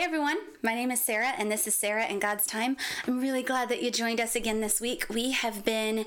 [0.00, 2.78] Hey everyone, my name is Sarah, and this is Sarah in God's Time.
[3.06, 5.04] I'm really glad that you joined us again this week.
[5.10, 6.06] We have been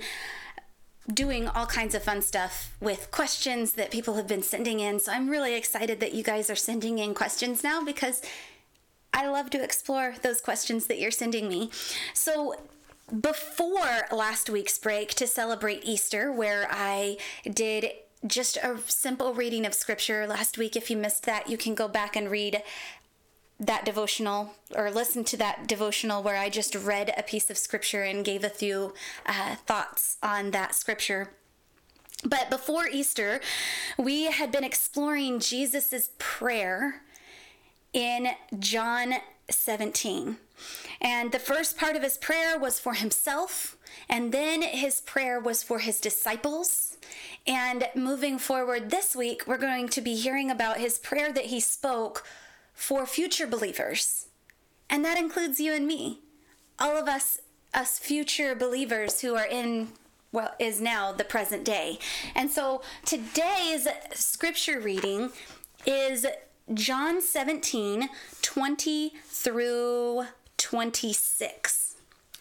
[1.07, 4.99] doing all kinds of fun stuff with questions that people have been sending in.
[4.99, 8.23] So I'm really excited that you guys are sending in questions now because
[9.13, 11.69] I love to explore those questions that you're sending me.
[12.15, 12.55] So
[13.21, 17.91] before last week's break to celebrate Easter, where I did
[18.25, 20.75] just a simple reading of scripture last week.
[20.75, 22.63] If you missed that, you can go back and read
[23.65, 28.03] that devotional or listen to that devotional where I just read a piece of scripture
[28.03, 28.93] and gave a few
[29.25, 31.31] uh, thoughts on that scripture.
[32.25, 33.41] But before Easter,
[33.97, 37.01] we had been exploring Jesus' prayer
[37.91, 39.15] in John
[39.49, 40.37] 17.
[41.01, 43.77] And the first part of his prayer was for himself,
[44.09, 46.97] and then his prayer was for his disciples.
[47.45, 51.59] And moving forward this week, we're going to be hearing about his prayer that he
[51.59, 52.25] spoke
[52.73, 54.27] for future believers.
[54.89, 56.19] And that includes you and me.
[56.79, 57.39] All of us
[57.73, 59.89] us future believers who are in
[60.31, 61.97] well is now the present day.
[62.35, 65.31] And so today's scripture reading
[65.85, 66.25] is
[66.73, 68.09] John 17,
[68.41, 70.25] 20 through
[70.57, 71.95] 26.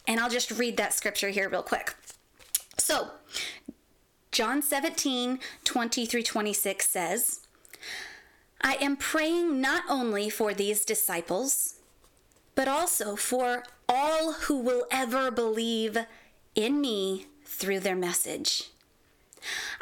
[0.06, 1.94] And I'll just read that scripture here real quick.
[2.78, 3.10] So,
[4.32, 7.40] John 17, 20 through 26 says,
[8.62, 11.74] I am praying not only for these disciples,
[12.54, 15.98] but also for all who will ever believe
[16.54, 18.70] in me through their message.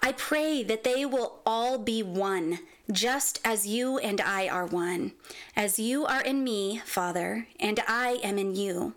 [0.01, 5.13] I pray that they will all be one, just as you and I are one,
[5.55, 8.95] as you are in me, Father, and I am in you.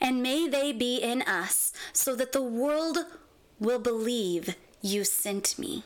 [0.00, 2.98] And may they be in us, so that the world
[3.58, 5.84] will believe you sent me.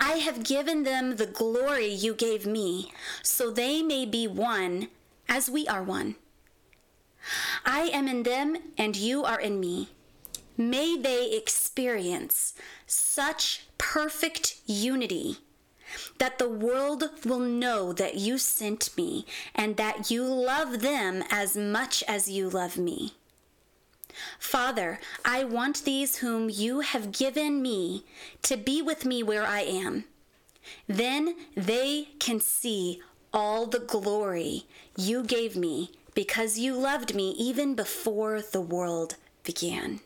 [0.00, 4.88] I have given them the glory you gave me, so they may be one
[5.28, 6.16] as we are one.
[7.64, 9.88] I am in them, and you are in me.
[10.56, 12.54] May they experience
[12.86, 15.38] such perfect unity
[16.18, 21.56] that the world will know that you sent me and that you love them as
[21.56, 23.14] much as you love me.
[24.38, 28.04] Father, I want these whom you have given me
[28.42, 30.04] to be with me where I am.
[30.86, 33.00] Then they can see
[33.32, 34.64] all the glory
[34.96, 40.00] you gave me because you loved me even before the world began.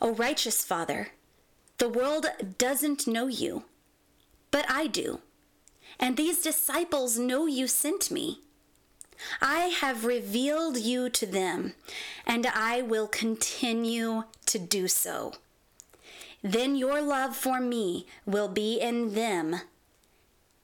[0.00, 1.08] O righteous Father,
[1.78, 2.26] the world
[2.58, 3.64] doesn't know you,
[4.50, 5.20] but I do.
[5.98, 8.40] And these disciples know you sent me.
[9.40, 11.74] I have revealed you to them,
[12.26, 15.34] and I will continue to do so.
[16.42, 19.60] Then your love for me will be in them,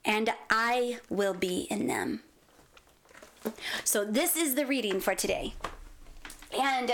[0.05, 2.23] and I will be in them.
[3.85, 5.55] So, this is the reading for today.
[6.59, 6.93] And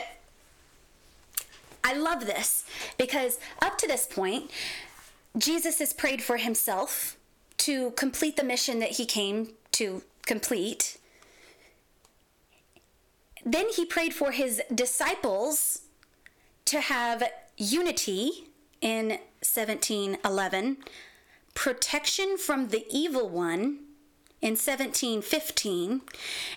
[1.83, 2.65] I love this
[2.99, 4.51] because up to this point,
[5.37, 7.17] Jesus has prayed for himself
[7.59, 10.99] to complete the mission that he came to complete
[13.45, 15.83] then he prayed for his disciples
[16.65, 17.23] to have
[17.57, 18.49] unity
[18.81, 19.09] in
[19.43, 20.79] 1711,
[21.55, 23.79] protection from the evil one
[24.45, 26.03] in 1715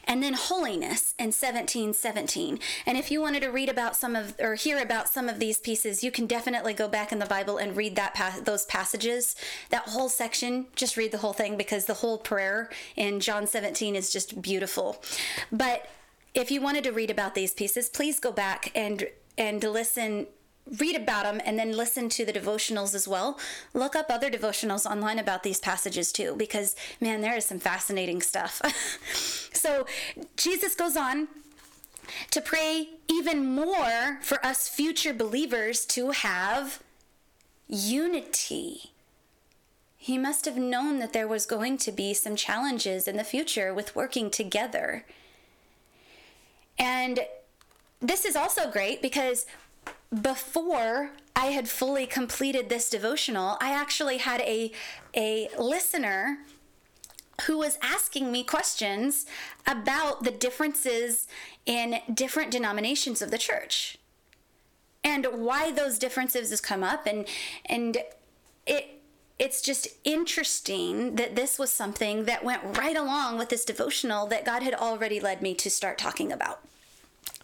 [0.04, 4.56] and then holiness in 1717 and if you wanted to read about some of or
[4.56, 7.78] hear about some of these pieces you can definitely go back in the bible and
[7.78, 9.38] read that those passages.
[9.70, 13.96] That whole section just read the whole thing because the whole prayer in john 17
[13.96, 15.02] is just beautiful.
[15.50, 15.88] But
[16.38, 20.28] if you wanted to read about these pieces, please go back and and listen
[20.80, 23.40] read about them and then listen to the devotionals as well.
[23.74, 28.22] Look up other devotionals online about these passages too, because man, there is some fascinating
[28.22, 28.62] stuff.
[29.54, 29.86] so
[30.36, 31.30] Jesus goes on
[32.32, 36.84] to pray even more for us future believers to have
[37.68, 38.92] unity.
[39.96, 43.74] He must have known that there was going to be some challenges in the future
[43.74, 45.06] with working together.
[46.80, 47.20] And
[48.00, 49.46] this is also great because
[50.22, 54.72] before I had fully completed this devotional, I actually had a
[55.16, 56.40] a listener
[57.44, 59.26] who was asking me questions
[59.68, 61.28] about the differences
[61.66, 64.00] in different denominations of the church
[65.04, 67.06] and why those differences has come up.
[67.06, 67.28] And
[67.66, 67.98] and
[68.66, 68.97] it
[69.40, 74.46] it's just interesting that this was something that went right along with this devotional that
[74.46, 76.62] God had already led me to start talking about.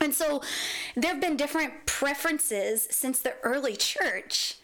[0.02, 0.42] And so
[0.96, 4.56] there have been different preferences since the early church.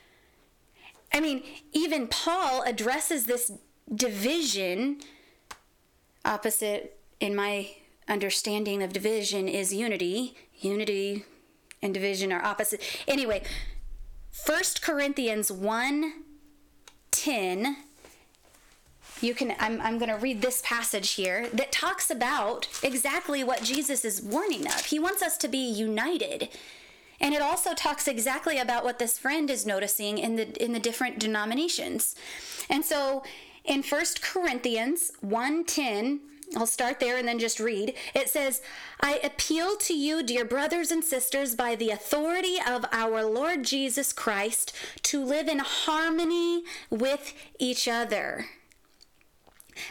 [1.13, 3.51] I mean, even Paul addresses this
[3.93, 5.01] division
[6.25, 7.75] opposite in my
[8.07, 10.35] understanding of division is unity.
[10.59, 11.25] Unity
[11.81, 12.81] and division are opposite.
[13.07, 13.43] Anyway,
[14.45, 16.13] 1 Corinthians 1
[17.19, 17.75] 10
[19.19, 23.61] you can i'm, I'm going to read this passage here that talks about exactly what
[23.61, 24.85] jesus is warning of.
[24.85, 26.49] He wants us to be united.
[27.21, 30.79] And it also talks exactly about what this friend is noticing in the in the
[30.79, 32.15] different denominations.
[32.69, 33.23] And so
[33.65, 36.19] in First corinthians 1.10
[36.55, 37.93] I'll start there and then just read.
[38.15, 38.61] It says,
[39.01, 44.11] I appeal to you, dear brothers and sisters, by the authority of our Lord Jesus
[44.11, 44.73] Christ,
[45.03, 48.47] to live in harmony with each other.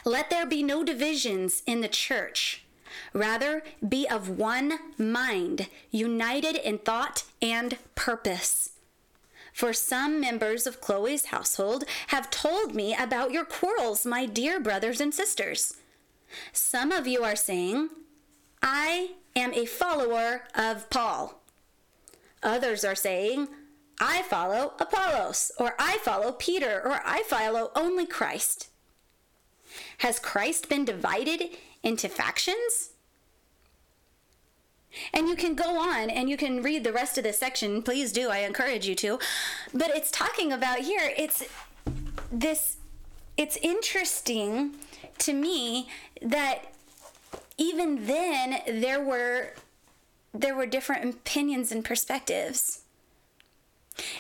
[0.05, 2.65] Let there be no divisions in the church.
[3.13, 8.73] Rather, be of one mind, united in thought and purpose.
[9.53, 15.01] For some members of Chloe's household have told me about your quarrels, my dear brothers
[15.01, 15.75] and sisters.
[16.53, 17.91] Some of you are saying,
[18.63, 21.41] I am a follower of Paul.
[22.43, 23.49] Others are saying,
[24.01, 28.69] I follow Apollos, or I follow Peter, or I follow only Christ.
[29.99, 31.51] Has Christ been divided
[31.83, 32.91] into factions?
[35.13, 37.83] And you can go on and you can read the rest of this section.
[37.83, 38.31] Please do.
[38.31, 39.19] I encourage you to.
[39.75, 41.45] But it's talking about here, it's
[42.33, 42.77] this,
[43.37, 44.75] it's interesting
[45.21, 45.89] to me
[46.23, 46.73] that
[47.57, 49.55] even then there were
[50.35, 52.83] there were different opinions and perspectives.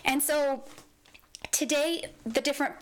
[0.04, 0.64] And so
[1.52, 2.74] today the different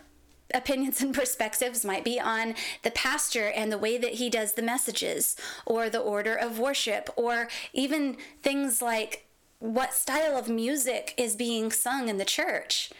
[0.54, 4.62] opinions and perspectives might be on the pastor and the way that he does the
[4.62, 5.36] messages
[5.66, 9.26] or the order of worship or even things like
[9.58, 12.90] what style of music is being sung in the church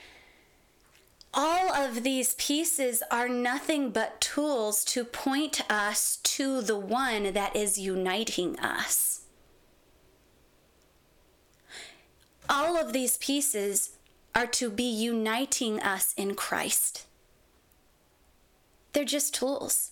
[1.37, 7.55] all of these pieces are nothing but tools to point us to the one that
[7.55, 9.25] is uniting us.
[12.49, 13.91] All of these pieces
[14.35, 17.05] are to be uniting us in Christ.
[18.94, 19.91] They're just tools.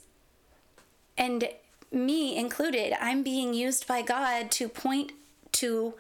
[1.19, 1.49] And
[1.93, 5.13] me included, I'm being used by God to point
[5.53, 5.95] to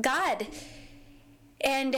[0.00, 0.46] God.
[1.60, 1.96] And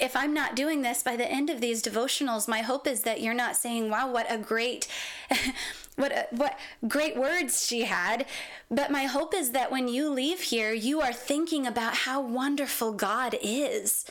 [0.00, 3.20] if I'm not doing this by the end of these devotionals, my hope is that
[3.20, 4.88] you're not saying, "Wow, what a great
[5.96, 6.58] what what
[6.88, 8.26] great words she had."
[8.70, 12.92] But my hope is that when you leave here, you are thinking about how wonderful
[12.92, 14.04] God is.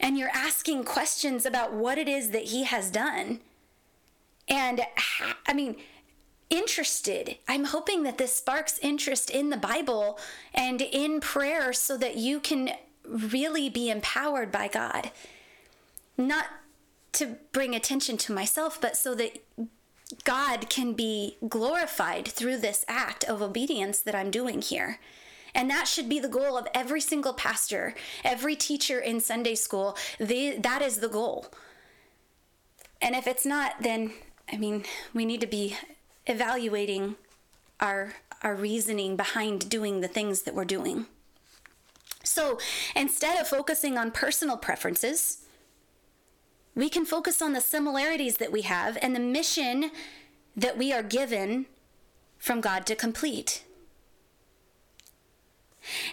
[0.00, 3.40] And you're asking questions about what it is that he has done.
[4.48, 4.82] And
[5.46, 5.76] I mean,
[6.50, 7.36] interested.
[7.46, 10.18] I'm hoping that this sparks interest in the Bible
[10.54, 12.70] and in prayer so that you can
[13.08, 15.10] really be empowered by God.
[16.16, 16.46] Not
[17.12, 19.38] to bring attention to myself, but so that
[20.24, 24.98] God can be glorified through this act of obedience that I'm doing here.
[25.54, 27.94] And that should be the goal of every single pastor,
[28.24, 29.96] every teacher in Sunday school.
[30.18, 31.46] They, that is the goal.
[33.00, 34.12] And if it's not, then,
[34.52, 34.84] I mean,
[35.14, 35.76] we need to be
[36.26, 37.16] evaluating
[37.80, 41.06] our, our reasoning behind doing the things that we're doing.
[42.38, 42.56] So
[42.94, 45.38] instead of focusing on personal preferences,
[46.76, 49.90] we can focus on the similarities that we have and the mission
[50.56, 51.66] that we are given
[52.38, 53.64] from God to complete.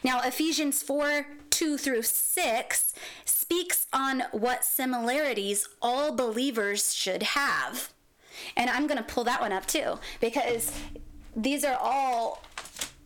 [0.03, 7.93] Now, Ephesians 4 2 through 6 speaks on what similarities all believers should have.
[8.57, 10.71] And I'm going to pull that one up too, because
[11.35, 12.41] these are all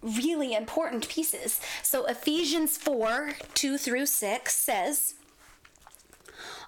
[0.02, 1.60] really important pieces.
[1.84, 5.16] So Ephesians 4 2 through 6 says,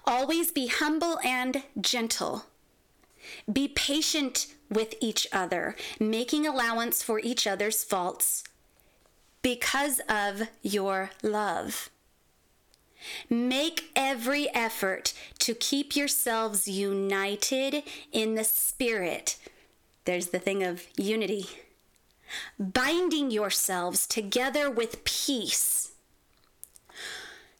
[0.04, 2.46] Always be humble and gentle.
[3.50, 8.42] Be patient with each other, making allowance for each other's faults
[9.42, 11.90] because of your love.
[13.28, 19.36] Make every effort to keep yourselves united in the Spirit.
[20.04, 21.46] There's the thing of unity
[22.58, 25.92] binding yourselves together with peace.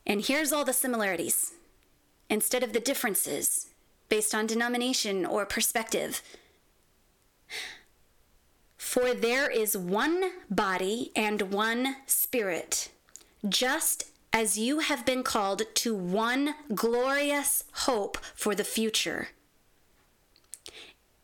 [0.06, 1.52] And here's all the similarities
[2.28, 3.68] instead of the differences
[4.08, 6.22] based on denomination or perspective.
[8.76, 12.90] For there is one body and one spirit,
[13.48, 19.28] just as you have been called to one glorious hope for the future.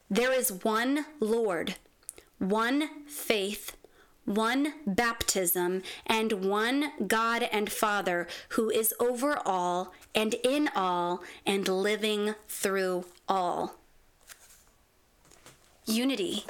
[0.09, 1.75] There is one Lord
[2.39, 3.77] one faith,
[4.25, 11.67] one baptism, and one God and Father who is over all and in all and
[11.67, 13.77] living through all.
[15.87, 16.45] Unity.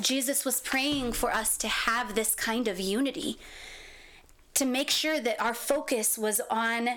[0.00, 3.38] Jesus was praying for us to have this kind of unity,
[4.54, 6.88] to make sure that our focus was on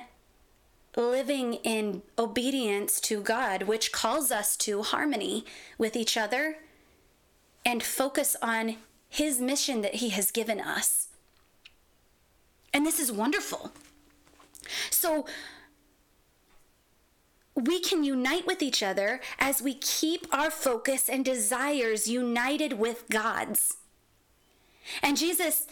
[0.96, 5.44] living in obedience to God, which calls us to harmony
[5.78, 6.58] with each other
[7.66, 8.78] and focus on
[9.10, 11.10] His mission that He has given us.
[12.74, 13.72] And this is wonderful.
[14.90, 15.26] So,
[17.56, 23.06] we can unite with each other as we keep our focus and desires united with
[23.10, 23.78] God's.
[25.04, 25.68] And Jesus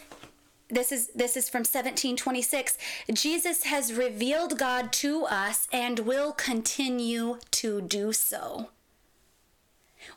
[0.72, 2.78] this is this is from 1726
[3.12, 8.70] jesus has revealed god to us and will continue to do so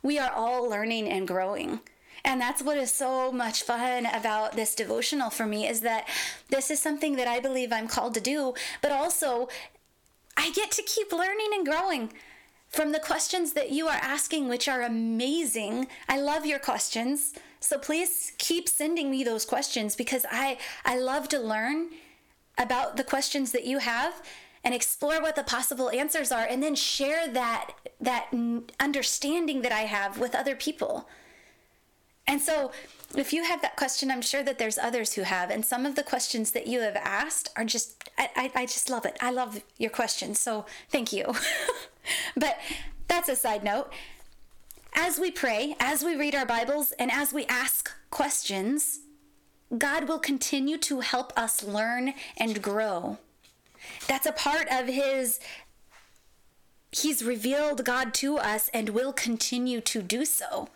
[0.01, 1.79] we are all learning and growing.
[2.23, 6.07] And that's what is so much fun about this devotional for me is that
[6.49, 9.47] this is something that i believe i'm called to do but also
[10.35, 12.11] i get to keep learning and growing
[12.75, 15.87] from the questions that you are asking which are amazing.
[16.09, 17.33] I love your questions.
[17.61, 21.89] So please keep sending me those questions because I I love to learn
[22.57, 24.21] about the questions that you have
[24.63, 27.71] and explore what the possible answers are and then share that
[28.05, 28.33] that
[28.79, 31.07] understanding that I have with other people.
[32.27, 32.71] And so
[33.15, 35.51] if you have that question, I'm sure that there's others who have.
[35.51, 38.89] And some of the questions that you have asked are just, I, I, I just
[38.89, 39.17] love it.
[39.21, 40.39] I love your questions.
[40.39, 41.33] So thank you.
[42.35, 42.57] but
[43.07, 43.91] that's a side note
[44.95, 49.01] as we pray, as we read our Bibles, and as we ask questions,
[49.77, 53.17] God will continue to help us learn and grow.
[54.07, 55.39] That's a part of His.
[57.01, 60.69] He's revealed God to us and will continue to do so.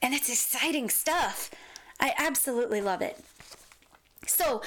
[0.00, 1.50] And it's exciting stuff.
[1.98, 3.18] I absolutely love it.
[4.26, 4.62] So,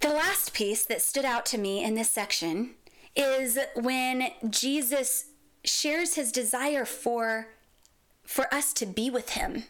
[0.00, 2.74] the last piece that stood out to me in this section
[3.14, 5.26] is when Jesus
[5.64, 7.48] shares his desire for
[8.24, 9.64] for us to be with him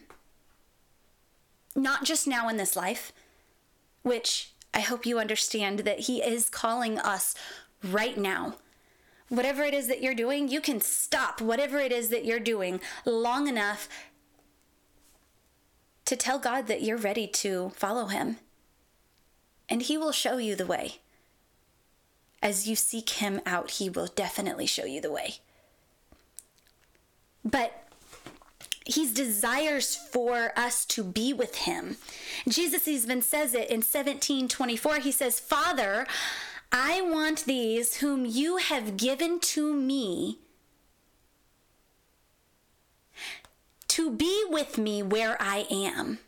[1.75, 3.11] not just now in this life
[4.03, 7.35] which i hope you understand that he is calling us
[7.83, 8.55] right now
[9.29, 12.79] whatever it is that you're doing you can stop whatever it is that you're doing
[13.05, 13.89] long enough
[16.05, 18.37] to tell god that you're ready to follow him
[19.69, 20.95] and he will show you the way
[22.41, 25.35] as you seek him out he will definitely show you the way
[27.43, 27.87] but
[28.87, 31.97] he desires for us to be with him.
[32.47, 34.99] Jesus even says it in 1724.
[34.99, 36.07] He says, Father,
[36.71, 40.39] I want these whom you have given to me
[43.87, 46.19] to be with me where I am.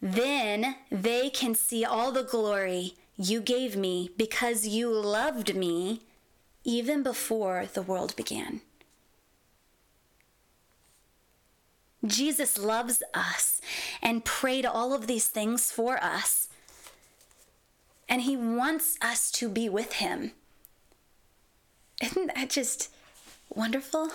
[0.00, 6.00] Then they can see all the glory you gave me because you loved me
[6.64, 8.60] even before the world began.
[12.04, 13.60] Jesus loves us
[14.02, 16.48] and prayed all of these things for us.
[18.08, 20.32] And he wants us to be with him.
[22.02, 22.90] Isn't that just
[23.48, 24.10] wonderful?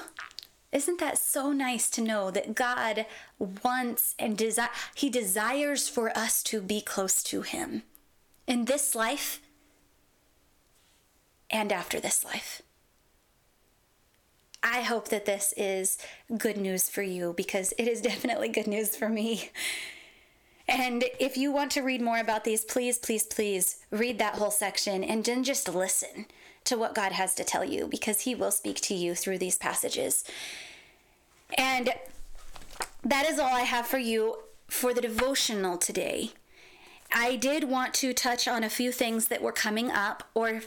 [0.72, 3.06] Isn't that so nice to know that God
[3.40, 7.84] wants and desire he desires for us to be close to him
[8.46, 9.40] in this life
[11.50, 12.62] and after this life.
[14.64, 15.98] I hope that this is
[16.38, 19.52] good news for you because it is definitely good news for me.
[20.68, 24.52] And if you want to read more about these, please, please, please read that whole
[24.52, 26.26] section and then just listen
[26.66, 29.58] to what God has to tell you because He will speak to you through these
[29.58, 30.26] passages.
[31.58, 31.94] And
[33.04, 36.32] that is all I have for you for the devotional today.
[37.14, 40.62] I did want to touch on a few things that were coming up or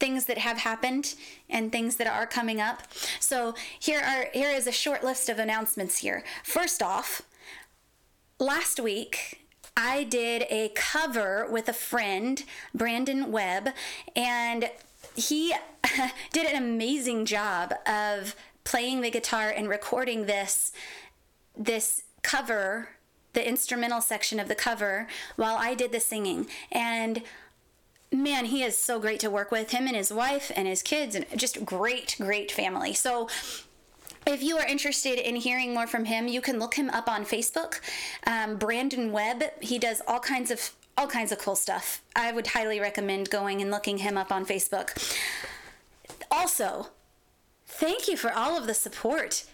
[0.00, 1.14] things that have happened
[1.48, 2.82] and things that are coming up.
[3.20, 6.24] So here are here is a short list of announcements here.
[6.42, 7.22] First off,
[8.38, 12.42] last week I did a cover with a friend,
[12.74, 13.70] Brandon Webb,
[14.14, 14.70] and
[15.14, 15.54] he
[16.32, 20.72] did an amazing job of playing the guitar and recording this
[21.58, 22.88] this cover,
[23.32, 26.46] the instrumental section of the cover while I did the singing.
[26.70, 27.22] And
[28.12, 29.70] man, he is so great to work with.
[29.70, 32.92] Him and his wife and his kids, and just great, great family.
[32.92, 33.28] So,
[34.26, 37.24] if you are interested in hearing more from him, you can look him up on
[37.24, 37.80] Facebook.
[38.26, 39.44] Um, Brandon Webb.
[39.60, 42.02] He does all kinds of all kinds of cool stuff.
[42.14, 44.96] I would highly recommend going and looking him up on Facebook.
[46.30, 46.88] Also,
[47.66, 49.44] thank you for all of the support.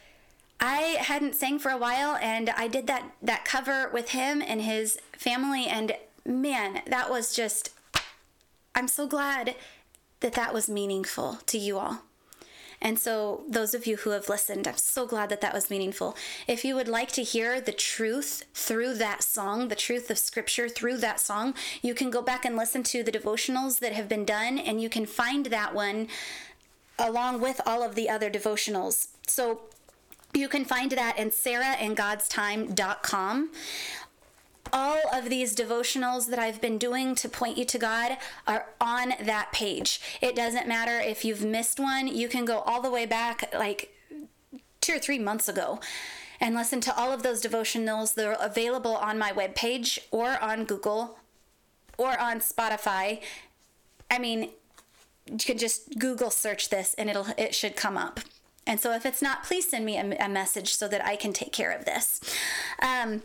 [0.60, 4.62] I hadn't sang for a while and I did that that cover with him and
[4.62, 5.92] his family and
[6.24, 7.70] man, that was just
[8.74, 9.56] I'm so glad
[10.20, 12.02] that that was meaningful to you all.
[12.82, 16.16] And so, those of you who have listened, I'm so glad that that was meaningful.
[16.48, 20.68] If you would like to hear the truth through that song, the truth of Scripture
[20.68, 24.24] through that song, you can go back and listen to the devotionals that have been
[24.24, 26.08] done, and you can find that one
[26.98, 29.10] along with all of the other devotionals.
[29.28, 29.60] So,
[30.34, 33.50] you can find that in sarahingodstime.com
[34.72, 39.14] all of these devotionals that I've been doing to point you to God are on
[39.20, 40.00] that page.
[40.20, 43.94] It doesn't matter if you've missed one, you can go all the way back like
[44.80, 45.80] two or three months ago
[46.40, 48.14] and listen to all of those devotionals.
[48.14, 51.18] They're available on my webpage or on Google
[51.96, 53.20] or on Spotify.
[54.10, 54.50] I mean,
[55.30, 58.20] you can just Google search this and it'll it should come up.
[58.66, 61.32] And so if it's not, please send me a, a message so that I can
[61.32, 62.20] take care of this.
[62.80, 63.22] Um,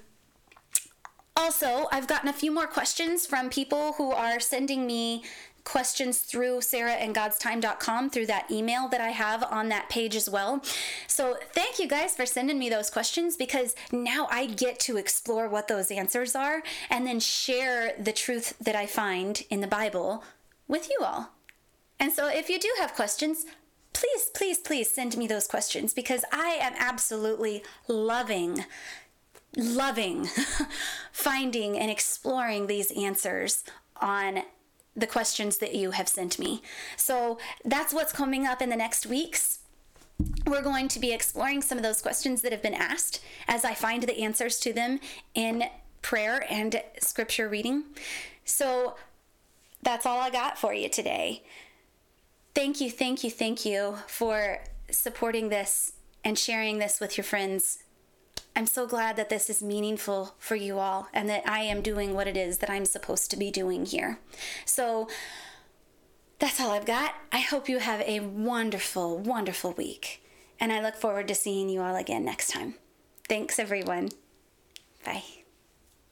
[1.37, 5.23] also, I've gotten a few more questions from people who are sending me
[5.67, 10.61] questions through sarahingodstime.com through that email that I have on that page as well.
[11.07, 15.49] So thank you guys for sending me those questions because now I get to explore
[15.49, 20.23] what those answers are and then share the truth that I find in the Bible
[20.69, 21.31] with you all.
[21.99, 23.45] And so if you do have questions,
[23.91, 28.63] please, please, please send me those questions because I am absolutely loving
[29.57, 30.29] loving
[31.11, 33.63] finding and exploring these answers
[33.99, 34.43] on
[34.95, 36.61] the questions that you have sent me.
[36.95, 39.59] So that's what's coming up in the next weeks.
[40.47, 43.73] We're going to be exploring some of those questions that have been asked as I
[43.73, 44.99] find the answers to them
[45.35, 45.65] in
[46.01, 47.83] prayer and scripture reading.
[48.45, 48.95] So
[49.83, 51.43] that's all I got for you today.
[52.55, 54.59] Thank you, thank you, thank you for
[54.89, 57.83] supporting this and sharing this with your friends
[58.57, 62.15] I'm so glad that this is meaningful for you all and that I am doing
[62.15, 64.17] what it is that I'm supposed to be doing here.
[64.65, 65.07] So
[66.39, 67.13] that's all I've got.
[67.31, 70.23] I hope you have a wonderful, wonderful week.
[70.59, 72.73] And I look forward to seeing you all again next time.
[73.29, 74.09] Thanks, everyone.
[75.05, 75.36] Bye.